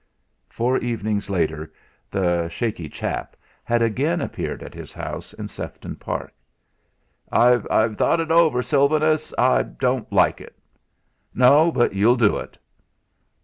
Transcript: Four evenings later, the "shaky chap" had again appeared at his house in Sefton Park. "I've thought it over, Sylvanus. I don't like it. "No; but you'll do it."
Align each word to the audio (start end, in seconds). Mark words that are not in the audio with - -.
Four 0.49 0.79
evenings 0.79 1.29
later, 1.29 1.71
the 2.09 2.47
"shaky 2.49 2.89
chap" 2.89 3.35
had 3.63 3.83
again 3.83 4.19
appeared 4.19 4.63
at 4.63 4.73
his 4.73 4.91
house 4.91 5.31
in 5.31 5.47
Sefton 5.47 5.95
Park. 5.97 6.33
"I've 7.31 7.67
thought 7.99 8.19
it 8.19 8.31
over, 8.31 8.63
Sylvanus. 8.63 9.31
I 9.37 9.61
don't 9.61 10.11
like 10.11 10.41
it. 10.41 10.57
"No; 11.35 11.71
but 11.71 11.93
you'll 11.93 12.15
do 12.15 12.37
it." 12.37 12.57